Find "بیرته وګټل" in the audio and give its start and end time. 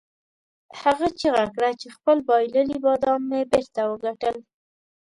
3.51-4.35